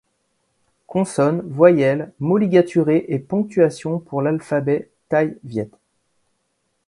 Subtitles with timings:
[0.87, 5.69] Consonnes, voyelles, mots ligaturés et ponctuation pour l’alphabet taï viêt.